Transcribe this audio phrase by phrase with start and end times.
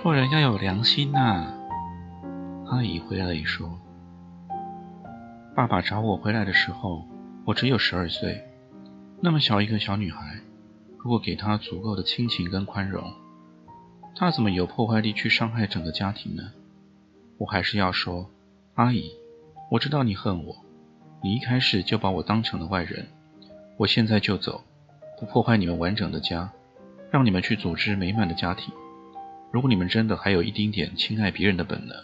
[0.00, 1.48] 做人要有良心呐！
[2.66, 3.68] 阿姨回来一说
[5.56, 7.04] ：“爸爸找我回来的时候，
[7.44, 8.44] 我只有十二岁，
[9.20, 10.38] 那么小一个小女孩，
[10.98, 13.12] 如果给她足够的亲情跟宽容，
[14.14, 16.44] 她怎么有破坏力去伤害整个家庭呢？
[17.36, 18.30] 我还是要说，
[18.74, 19.10] 阿姨，
[19.68, 20.54] 我知道你恨我，
[21.24, 23.08] 你一开始就把我当成了外人，
[23.76, 24.62] 我现在就走，
[25.18, 26.52] 不破坏你们完整的家，
[27.10, 28.72] 让你们去组织美满的家庭。”
[29.50, 31.96] 如果你们真的还有一丁点亲爱别人的本能，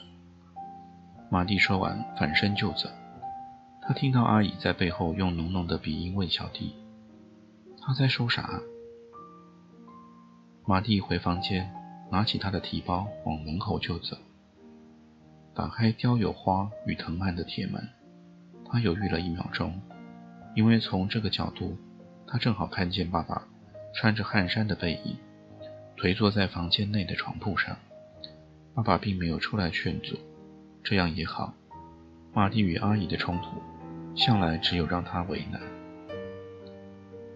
[1.30, 2.88] 马蒂说完反身就走。
[3.82, 6.74] 他听到阿姨在背后用浓浓的鼻音问小弟
[7.82, 8.60] ：“他在说啥？”
[10.64, 11.70] 马蒂回房间，
[12.10, 14.16] 拿起他的提包往门口就走。
[15.54, 17.86] 打开雕有花与藤蔓的铁门，
[18.64, 19.78] 他犹豫了一秒钟，
[20.56, 21.76] 因为从这个角度，
[22.26, 23.46] 他正好看见爸爸
[23.94, 25.18] 穿着汗衫的背影。
[25.96, 27.76] 颓坐在房间内的床铺上，
[28.74, 30.18] 爸爸并没有出来劝阻，
[30.82, 31.54] 这样也好。
[32.32, 33.62] 马蒂与阿姨的冲突，
[34.16, 35.60] 向来只有让他为难。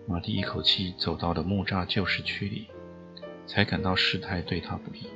[0.07, 2.67] 马蒂一口气走到了木栅旧市区里，
[3.47, 5.07] 才感到事态对他不利。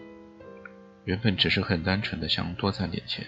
[1.04, 3.26] 原本只是很单纯的想多攒点钱，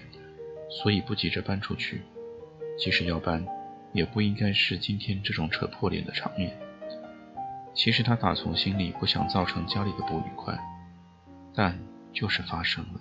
[0.71, 2.03] 所以不急着搬出去。
[2.79, 3.45] 即使要搬，
[3.93, 6.57] 也不应该是今天这种扯破脸的场面。
[7.75, 10.57] 其实他打从心里不想造成家里的不愉快，
[11.53, 11.77] 但
[12.13, 13.01] 就是发生了，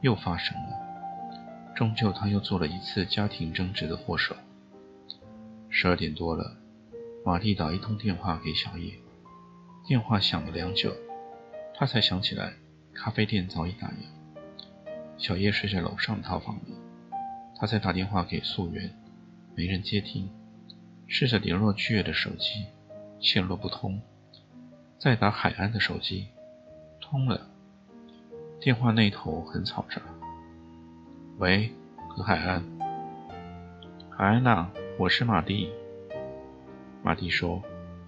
[0.00, 4.34] 又发生了，终究他又做了一次家庭争执的祸首。
[5.68, 6.56] 十二点多了，
[7.24, 8.94] 玛丽打一通电话给小叶，
[9.86, 10.90] 电话响了良久，
[11.74, 12.54] 他才想起来
[12.94, 13.92] 咖啡店早已打烊，
[15.18, 16.74] 小叶睡在楼上套房里，
[17.56, 18.90] 他才打电话给素媛，
[19.54, 20.30] 没人接听，
[21.06, 22.66] 试着联络巨月的手机。
[23.22, 24.02] 线路不通，
[24.98, 26.26] 再打海安的手机，
[27.00, 27.40] 通了。
[28.60, 30.02] 电话那头很吵杂。
[31.38, 31.72] 喂，
[32.08, 32.64] 何海安。
[34.10, 34.66] 海安呐，
[34.98, 35.70] 我是马蒂。
[37.04, 37.62] 马蒂说，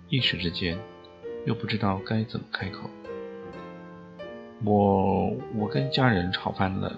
[0.09, 0.77] 一时之间
[1.47, 2.91] 又不知道该怎么开口。
[4.65, 6.93] 我我跟家人吵翻了，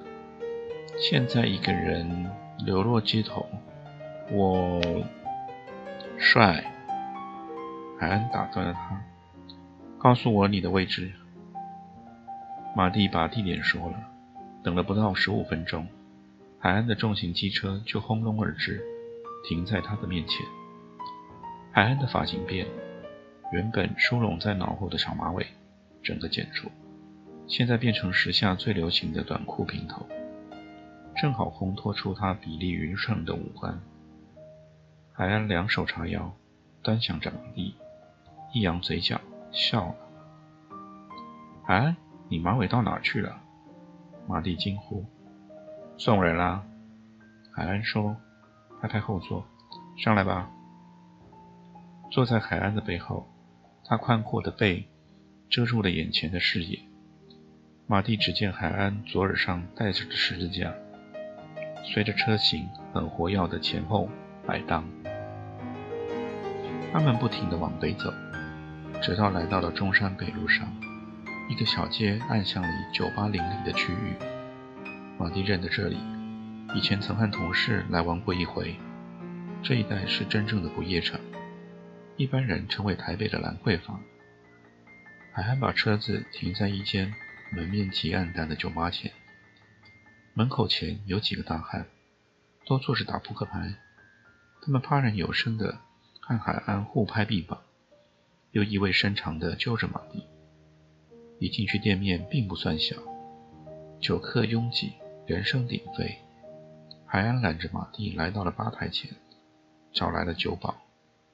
[0.98, 2.30] 现在一个人
[2.64, 3.46] 流落街头。
[4.30, 4.80] 我
[6.16, 6.72] 帅。
[7.98, 9.00] 海安打断了他，
[9.98, 11.12] 告诉我你的位置。
[12.76, 14.12] 马蒂把地点说了。
[14.62, 15.86] 等了不到十五分钟，
[16.58, 18.84] 海安的重型机车就轰隆而至，
[19.48, 20.44] 停在他的面前。
[21.70, 22.72] 海安的发型变了，
[23.52, 25.46] 原本梳拢在脑后的小马尾，
[26.02, 26.68] 整个剪住，
[27.46, 30.04] 现在变成时下最流行的短裤平头，
[31.14, 33.80] 正好烘托出他比例匀称的五官。
[35.12, 36.34] 海安两手叉腰，
[36.82, 37.72] 端详着马蒂。
[38.56, 39.20] 一扬嘴角，
[39.52, 39.94] 笑了。
[41.66, 41.94] 哎，
[42.30, 43.38] 你马尾到哪去了？
[44.26, 45.04] 马蒂惊呼。
[45.98, 46.64] 送人啦。
[47.52, 48.16] 海安说，
[48.80, 49.46] 拍拍后座，
[49.98, 50.50] 上来吧。
[52.10, 53.28] 坐在海安的背后，
[53.84, 54.88] 他宽阔的背
[55.50, 56.80] 遮住了眼前的视野。
[57.86, 60.72] 马蒂只见海安左耳上戴着的十字架，
[61.84, 64.08] 随着车型很活跃的前后
[64.46, 64.82] 摆荡。
[66.90, 68.10] 他们不停地往北走。
[69.02, 70.68] 直到来到了中山北路上，
[71.48, 74.14] 一个小街暗巷里酒吧林立的区域。
[75.18, 75.96] 马蒂认得这里，
[76.74, 78.74] 以前曾和同事来玩过一回。
[79.62, 81.20] 这一带是真正的不夜城，
[82.16, 84.00] 一般人称为台北的兰桂坊。
[85.32, 87.14] 海安把车子停在一间
[87.52, 89.12] 门面极暗淡的酒吧前，
[90.34, 91.86] 门口前有几个大汉，
[92.66, 93.74] 都坐着打扑克牌。
[94.62, 95.78] 他们怕人有声的
[96.20, 97.60] 和海安互拍臂膀。
[98.56, 100.24] 又意味深长地揪着马蒂。
[101.38, 102.96] 一进去，店面并不算小，
[104.00, 104.94] 酒客拥挤，
[105.26, 106.16] 人声鼎沸。
[107.04, 109.10] 海安揽着马蒂来到了吧台前，
[109.92, 110.74] 找来了酒保。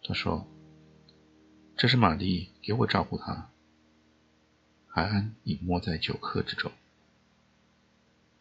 [0.02, 0.44] 他说
[1.78, 3.52] ：“这是马蒂，给我照顾他。”
[4.90, 6.72] 海安隐没在酒客之中。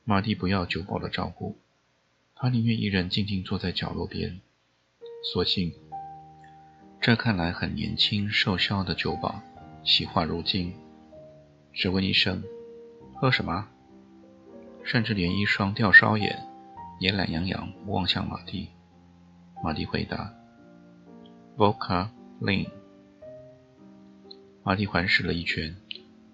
[0.04, 1.56] 马蒂不要酒保的照顾，
[2.34, 4.42] 他宁愿一人静静坐在角落边。
[5.32, 5.72] 所幸。
[7.02, 9.42] 这看来很年轻、瘦削的酒保，
[9.84, 10.72] 细化如金。
[11.74, 12.44] 只问一声
[13.18, 13.68] ：“喝什么？”
[14.86, 16.48] 甚至连一双吊梢眼
[17.00, 18.70] 也懒洋洋望向马蒂。
[19.64, 20.32] 马蒂回答
[21.58, 22.10] ：“Vodka
[22.40, 22.68] Lean。”
[24.62, 25.76] 马蒂环视了一圈，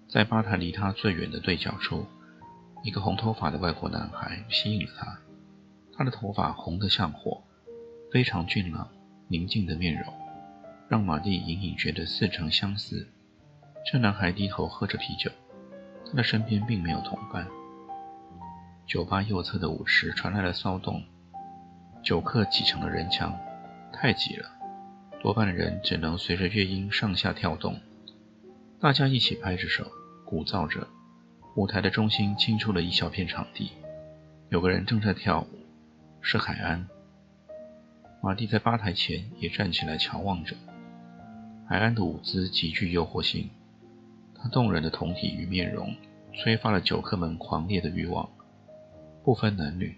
[0.06, 2.04] 在吧台离他最远的对角处，
[2.82, 5.18] 一个红头发的外国男孩吸引了他。
[5.94, 7.42] 他的头发红得像火，
[8.12, 8.86] 非常俊朗、
[9.28, 10.12] 宁静的面容，
[10.88, 13.06] 让马蒂隐隐觉得似曾相似。
[13.90, 15.30] 这男孩低头喝着啤酒，
[16.06, 17.46] 他的身边并没有同伴。
[18.86, 21.02] 酒吧右侧的舞池传来了骚动，
[22.02, 23.38] 酒客挤成了人墙，
[23.92, 24.48] 太挤了，
[25.20, 27.78] 多半的人只能随着乐音上下跳动。
[28.80, 29.86] 大家一起拍着手，
[30.24, 30.86] 鼓噪着。
[31.54, 33.72] 舞台的中心清出了一小片场地，
[34.48, 35.48] 有个人正在跳舞，
[36.22, 36.86] 是海安。
[38.22, 40.56] 马蒂在吧台前也站起来瞧望着。
[41.68, 43.50] 海安的舞姿极具诱惑性，
[44.34, 45.94] 他动人的酮体与面容
[46.34, 48.28] 催发了酒客们狂烈的欲望，
[49.22, 49.94] 不分男女，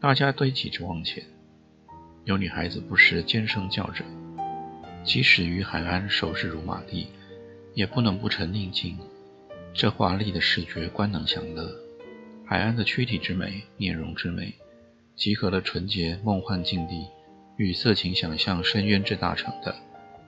[0.00, 1.24] 大家堆挤着往前。
[2.24, 4.04] 有女孩子不时尖声叫着，
[5.02, 7.08] 即使与海安熟识如马蒂。
[7.74, 8.98] 也不能不成宁静。
[9.72, 11.70] 这华丽的视觉官能享乐。
[12.44, 14.52] 海安的躯体之美、面容之美，
[15.14, 17.06] 集合了纯洁梦幻境地
[17.56, 19.76] 与色情想象深渊之大成的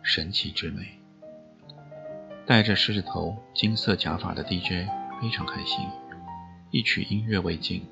[0.02, 0.98] 神奇之美。
[2.46, 4.88] 戴着狮子头、金色假发的 DJ
[5.20, 5.86] 非常开心，
[6.70, 7.86] 一曲音乐未尽，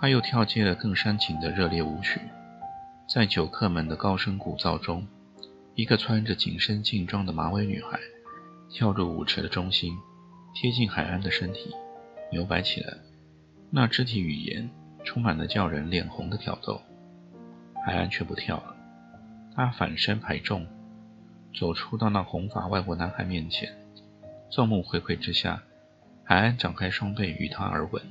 [0.00, 2.20] 他又跳接了更煽情的热烈舞曲。
[3.08, 5.06] 在酒客们的高声鼓噪中，
[5.74, 7.98] 一个穿着紧身劲装的马尾女孩。
[8.74, 9.92] 跳入舞池的中心，
[10.54, 11.70] 贴近海安的身体，
[12.32, 12.94] 扭摆起来。
[13.70, 14.70] 那肢体语言
[15.04, 16.80] 充满了叫人脸红的挑逗。
[17.84, 18.74] 海安却不跳了，
[19.54, 20.66] 他反身排众，
[21.54, 23.72] 走出到那红发外国男孩面前。
[24.50, 25.62] 众目睽睽之下，
[26.24, 28.02] 海安展开双臂与他而吻，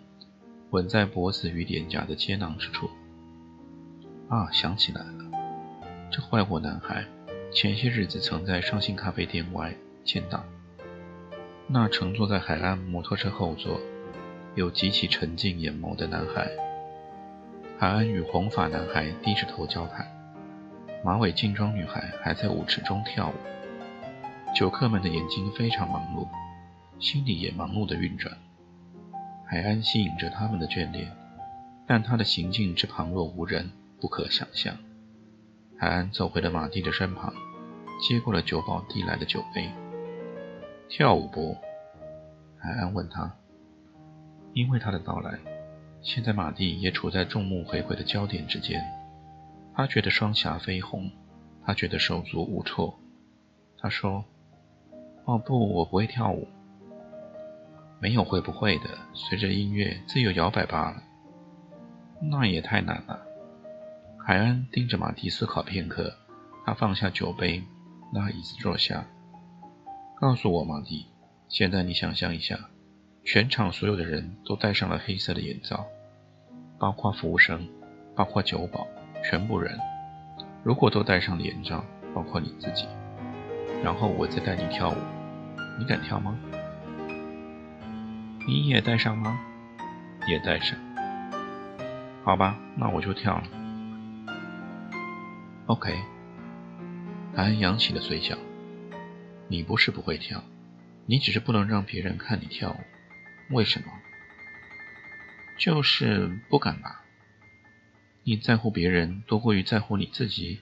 [0.72, 2.90] 吻在脖子与脸颊的接囊之处。
[4.30, 5.32] 啊，想起来了，
[6.12, 7.06] 这外国男孩
[7.54, 9.74] 前些日子曾在上信咖啡店外。
[10.04, 10.44] 见到
[11.68, 13.80] 那乘坐在海岸摩托车后座、
[14.56, 16.50] 有极其沉静眼眸的男孩，
[17.78, 20.08] 海岸与红发男孩低着头交谈，
[21.04, 23.34] 马尾劲装女孩还在舞池中跳舞。
[24.54, 26.28] 酒客们的眼睛非常忙碌，
[27.00, 28.38] 心里也忙碌地运转。
[29.48, 31.12] 海安吸引着他们的眷恋，
[31.88, 34.78] 但他的行径之旁若无人，不可想象。
[35.80, 37.34] 海安走回了马蒂的身旁，
[38.00, 39.72] 接过了酒保递来的酒杯。
[40.88, 41.58] 跳舞不？
[42.60, 43.36] 海安问他。
[44.54, 45.40] 因为他的到来，
[46.02, 48.80] 现在马蒂也处在众目睽睽的焦点之间。
[49.74, 51.10] 他觉得双颊绯红，
[51.66, 53.00] 他觉得手足无措。
[53.78, 54.24] 他说
[55.26, 56.48] ：“哦不，我不会跳舞。
[58.00, 61.04] 没有会不会的，随着音乐自由摇摆罢了。
[62.22, 63.26] 那也太难了。”
[64.24, 66.14] 海安盯着马蒂思考片刻，
[66.64, 67.64] 他放下酒杯，
[68.14, 69.08] 拉椅子坐下。
[70.20, 71.08] 告诉我，马蒂，
[71.48, 72.70] 现在你想象一下，
[73.24, 75.88] 全场所有的人都戴上了黑色的眼罩，
[76.78, 77.68] 包括服务生，
[78.16, 78.86] 包括酒保，
[79.24, 79.78] 全部人，
[80.64, 81.84] 如果都戴上了眼罩，
[82.14, 82.88] 包括你自己，
[83.84, 84.98] 然后我再带你跳舞，
[85.80, 86.38] 你敢跳吗？
[88.48, 89.40] 你也戴上吗？
[90.28, 90.78] 也戴上。
[92.24, 93.44] 好吧，那我就跳了。
[95.68, 95.96] OK。
[97.36, 98.36] 韩安扬起了嘴角。
[99.48, 100.44] 你不是不会跳，
[101.06, 103.56] 你只是不能让别人看你跳舞。
[103.56, 103.88] 为什么？
[105.58, 107.01] 就是不敢吧？
[108.24, 110.60] 你在乎别人多过于在乎你自己？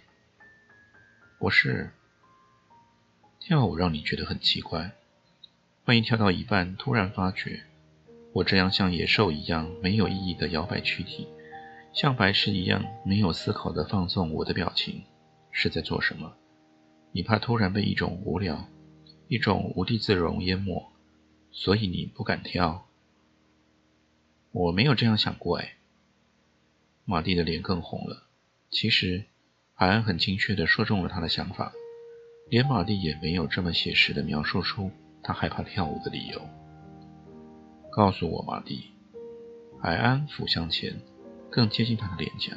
[1.37, 1.91] 不是。
[3.39, 4.91] 跳舞让你觉得很奇怪，
[5.85, 7.63] 万一跳到一半突然发觉，
[8.31, 11.27] 我这样像野兽一样没有意义的摇摆躯体，
[11.93, 15.03] 像白痴一样没有思考的放纵我的表情，
[15.51, 16.33] 是在做什么？
[17.11, 18.67] 你怕突然被一种无聊。
[19.27, 20.91] 一种无地自容淹没，
[21.51, 22.87] 所以你不敢跳。
[24.51, 25.75] 我没有这样想过哎。
[27.09, 28.21] 马蒂的脸更红了。
[28.69, 29.23] 其实，
[29.73, 31.73] 海安很精确地说中了他的想法，
[32.51, 34.91] 连马蒂也没有这么写实地描述出
[35.23, 36.39] 他害怕跳舞的理由。
[37.91, 38.91] 告诉我，马蒂。
[39.81, 41.01] 海安俯向前，
[41.49, 42.55] 更接近他的脸颊。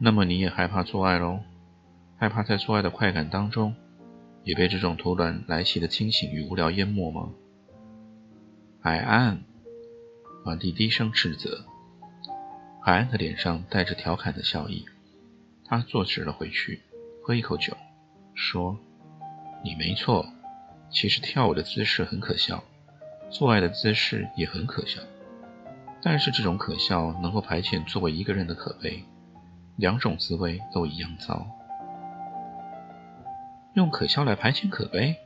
[0.00, 1.38] 那么你也害怕做爱喽？
[2.16, 3.76] 害怕在做爱的快感当中？
[4.42, 7.30] 也被这种突然来袭的清醒与无聊淹没吗？
[8.80, 9.44] 海岸，
[10.44, 11.64] 马蒂低声斥责。
[12.82, 14.86] 海岸的脸上带着调侃的笑意，
[15.66, 16.80] 他坐直了回去，
[17.22, 17.76] 喝一口酒，
[18.34, 18.78] 说
[19.62, 20.26] ：“你没错，
[20.90, 22.64] 其实跳舞的姿势很可笑，
[23.30, 25.00] 做爱的姿势也很可笑。
[26.02, 29.04] 但是这种可笑能够排遣作为一个人的可悲，
[29.76, 31.46] 两种滋味都一样糟。
[33.74, 35.16] 用可笑来排遣可悲，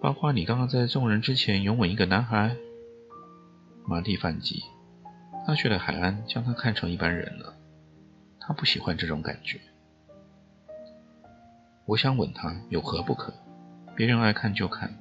[0.00, 2.56] 包括你刚刚在众人之前拥吻一个男孩。
[3.86, 4.64] 马蒂反击，
[5.46, 7.54] 他觉得海安将他看成一般人了，
[8.40, 9.60] 他不喜欢这种感觉。
[11.86, 13.32] 我想吻他，有何不可？
[13.94, 14.96] 别人爱看就看，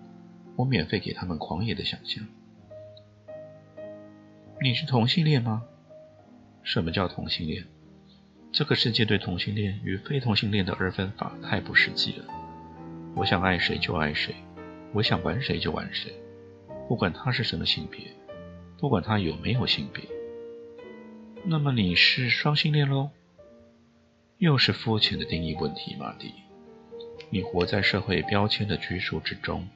[0.58, 2.26] 我免费给他们狂野的想象。
[4.62, 5.64] 你是同性恋吗？
[6.62, 7.66] 什么叫同性恋？
[8.52, 12.26] 这个世界对同性恋与非同性恋的二分法太不实际了。
[13.16, 14.36] 我想爱谁就爱谁，
[14.94, 16.14] 我想玩谁就玩谁，
[16.88, 18.12] 不管他是什么性别，
[18.78, 20.04] 不管他有没有性别。
[21.46, 23.10] 那么你是双性恋喽？
[24.38, 26.34] 又是肤浅的定义问题，马蒂。
[27.30, 29.68] 你活在社会标签的拘束之中，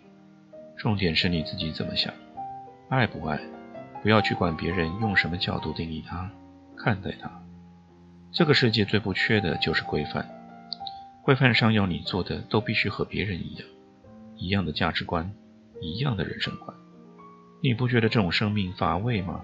[0.78, 2.14] 重点是你自己怎么想，
[2.88, 3.38] 爱不爱，
[4.02, 6.32] 不要去管别人用什么角度定义他，
[6.78, 7.30] 看待他。
[8.32, 10.26] 这个世界最不缺的就是规范，
[11.22, 13.68] 规范上要你做的都必须和别人一样，
[14.38, 15.30] 一样的价值观，
[15.82, 16.74] 一样的人生观。
[17.62, 19.42] 你不觉得这种生命乏味吗？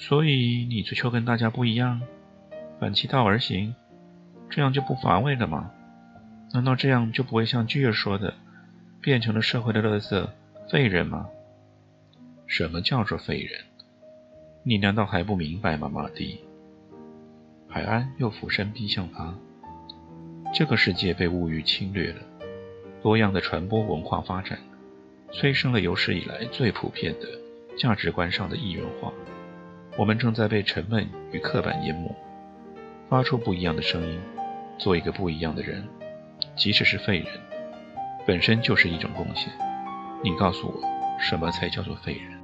[0.00, 2.00] 所以你追求跟大家不一样，
[2.80, 3.74] 反其道而行，
[4.48, 5.70] 这样就不乏味了吗？
[6.54, 8.32] 难道这样就不会像巨儿说的，
[9.02, 10.26] 变成了社会的垃圾
[10.70, 11.28] 废人吗？
[12.46, 13.60] 什么叫做废人？
[14.62, 16.40] 你难道还不明白吗，马蒂？
[17.68, 19.34] 海安又俯身逼向他。
[20.54, 22.22] 这个世界被物欲侵略了，
[23.02, 24.58] 多样的传播文化发展，
[25.30, 27.28] 催生了有史以来最普遍的
[27.76, 29.12] 价值观上的一元化。
[30.00, 32.10] 我们正在被沉闷与刻板淹没，
[33.10, 34.18] 发出不一样的声音，
[34.78, 35.86] 做一个不一样的人。
[36.56, 37.26] 即使是废人，
[38.26, 39.52] 本身就是一种贡献。
[40.24, 40.80] 你告诉我，
[41.20, 42.39] 什么才叫做废人？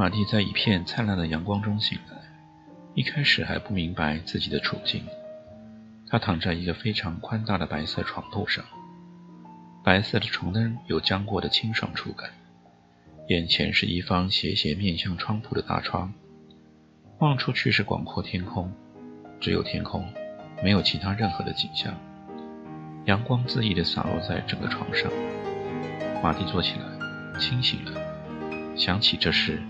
[0.00, 2.16] 马蒂在一片灿烂的阳光中醒来，
[2.94, 5.04] 一开始还不明白自己的处境。
[6.08, 8.64] 他躺在一个非常宽大的白色床铺上，
[9.84, 12.30] 白色的床单有浆过的清爽触感。
[13.28, 16.14] 眼前是一方斜斜面向窗铺的大窗，
[17.18, 18.72] 望出去是广阔天空，
[19.38, 20.10] 只有天空，
[20.64, 21.94] 没有其他任何的景象。
[23.04, 25.12] 阳光恣意地洒落在整个床上。
[26.22, 28.00] 马蒂坐起来，清醒了，
[28.74, 29.62] 想起这事。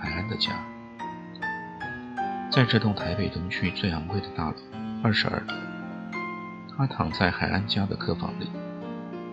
[0.00, 0.52] 海安的家，
[2.52, 4.56] 在这栋台北东区最昂贵的大楼
[5.02, 5.54] 二十二楼。
[6.76, 8.48] 他躺在海安家的客房里。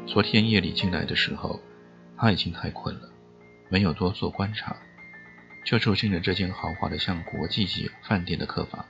[0.07, 1.61] 昨天夜里进来的时候，
[2.17, 3.11] 他已经太困了，
[3.69, 4.75] 没有多做观察，
[5.63, 8.83] 就住进了这间豪华的像国际级饭店的客房。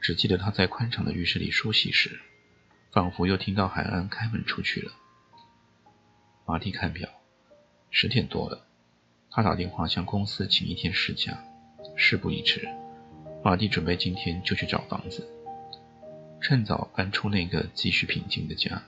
[0.00, 2.20] 只记得他在宽敞的浴室里梳洗时，
[2.92, 4.92] 仿佛又听到海安开门出去了。
[6.46, 7.08] 马蒂看表，
[7.90, 8.67] 十点多了。
[9.38, 11.38] 他打电话向公司请一天事假。
[11.94, 12.68] 事不宜迟，
[13.44, 15.24] 马蒂准备今天就去找房子，
[16.40, 18.82] 趁早搬出那个继续平静的家。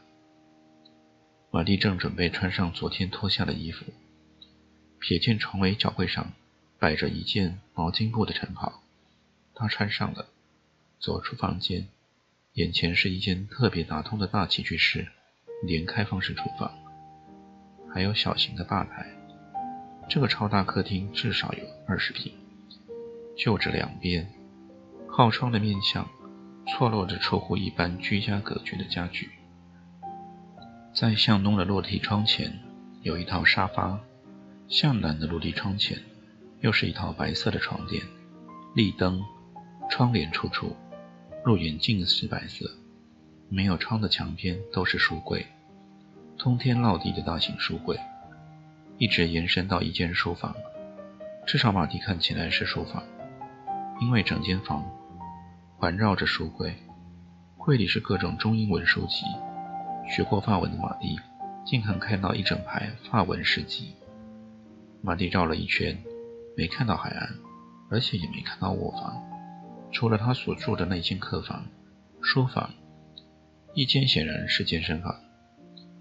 [1.52, 3.86] 马蒂正准备穿上昨天脱下的衣服，
[5.00, 6.32] 瞥见床尾脚柜上
[6.80, 8.82] 摆着一件毛巾布的晨袍，
[9.54, 10.26] 他穿上了，
[10.98, 11.86] 走出房间，
[12.54, 15.06] 眼前是一间特别打通的大起居室，
[15.62, 16.76] 连开放式厨房，
[17.94, 19.19] 还有小型的吧台。
[20.10, 22.32] 这个超大客厅至少有二十平，
[23.36, 24.28] 就着两边
[25.06, 26.08] 靠窗的面向，
[26.66, 29.30] 错落着出乎一般居家格局的家具。
[30.92, 32.58] 在向东的落地窗前
[33.02, 34.00] 有一套沙发，
[34.66, 35.96] 向南的落地窗前
[36.58, 38.02] 又是一套白色的床垫，
[38.74, 39.22] 立灯，
[39.88, 40.74] 窗帘处处，
[41.44, 42.68] 入眼尽是白色。
[43.48, 45.46] 没有窗的墙边都是书柜，
[46.36, 47.96] 通天落地的大型书柜。
[49.00, 50.54] 一直延伸到一间书房，
[51.46, 53.02] 至少马蒂看起来是书房，
[53.98, 54.84] 因为整间房
[55.78, 56.74] 环绕着书柜，
[57.56, 59.24] 柜里是各种中英文书籍。
[60.06, 61.18] 学过法文的马蒂
[61.64, 63.94] 竟然看到一整排法文诗集。
[65.00, 65.96] 马蒂绕了一圈，
[66.54, 67.30] 没看到海岸，
[67.90, 69.18] 而且也没看到卧房，
[69.90, 71.64] 除了他所住的那间客房、
[72.20, 72.68] 书房，
[73.72, 75.18] 一间显然是健身房，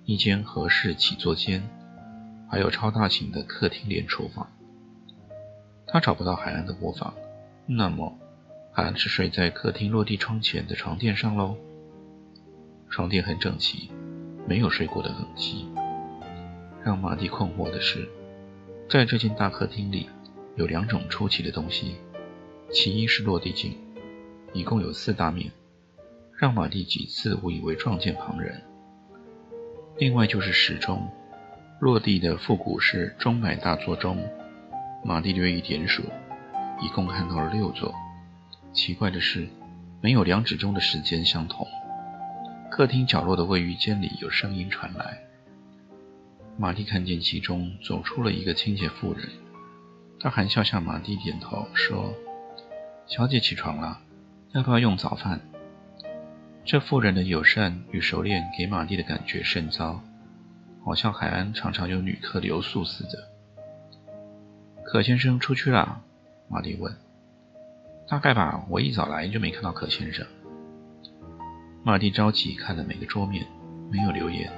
[0.03, 1.63] 一间合适起坐间。
[2.49, 4.51] 还有超大型的客厅连厨房。
[5.87, 7.13] 他找不到海岸的卧房，
[7.65, 8.17] 那么
[8.71, 11.55] 海岸是睡在客厅落地窗前的床垫上喽。
[12.89, 13.91] 床垫很整齐，
[14.47, 15.67] 没有睡过的痕迹。
[16.83, 18.09] 让马蒂困惑的是，
[18.89, 20.09] 在这间大客厅里
[20.55, 21.97] 有两种出奇的东西，
[22.71, 23.77] 其一是落地镜，
[24.53, 25.51] 一共有四大面，
[26.35, 28.61] 让马蒂几次误以为撞见旁人。
[29.97, 31.09] 另外就是时钟，
[31.79, 34.17] 落地的复古式钟摆大座钟。
[35.01, 36.03] 马蒂略一点数，
[36.81, 37.95] 一共看到了六座。
[38.73, 39.47] 奇怪的是，
[40.01, 41.65] 没有两指钟的时间相同。
[42.69, 45.19] 客厅角落的卫浴间里有声音传来。
[46.57, 49.29] 马蒂看见其中走出了一个清洁妇人，
[50.19, 52.13] 她含笑向马蒂点头说
[53.07, 54.01] ：“小姐起床了，
[54.51, 55.39] 要不要用早饭？”
[56.65, 60.03] 这妇人的友善与熟练给马蒂的感觉甚糟，
[60.83, 63.27] 好像海安常常有女客留宿似的。
[64.83, 66.01] 可先生出去了，
[66.47, 66.93] 马蒂问。
[68.07, 70.25] 大概吧，我一早来就没看到可先生。
[71.83, 73.45] 马蒂着急看了每个桌面，
[73.91, 74.51] 没有留言。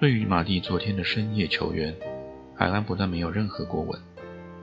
[0.00, 1.94] 对于马蒂昨天的深夜求援，
[2.56, 4.00] 海安不但没有任何过问，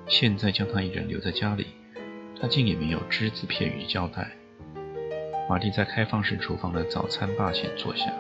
[0.06, 1.68] 现在将他一人留在家里，
[2.42, 4.30] 他竟也没有只字片语交代。
[5.50, 8.12] 马蒂在开放式厨房的早餐吧前坐下，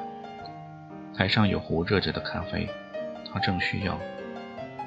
[1.19, 2.65] 台上有壶热着的咖啡，
[3.29, 3.99] 他正需要。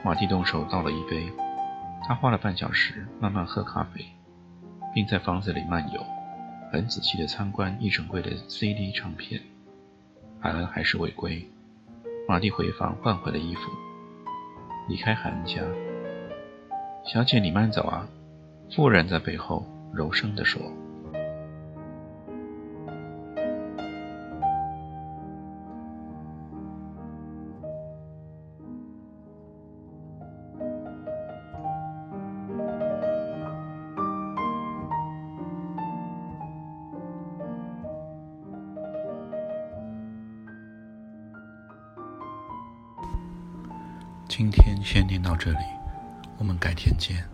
[0.03, 1.31] 马蒂动手倒了一杯。
[2.09, 4.07] 他花了半小时慢慢喝咖啡，
[4.95, 6.03] 并在房子里漫游，
[6.73, 9.43] 很仔细地参观一整柜的 CD 唱片。
[10.41, 11.47] 海恩还是未归，
[12.27, 13.71] 马蒂回房换回了衣服，
[14.89, 15.61] 离开海恩家。
[17.05, 18.09] 小姐，你慢走啊！
[18.75, 20.62] 妇人在背后柔声地说。
[44.83, 45.59] 先念到这里，
[46.38, 47.25] 我们改天见。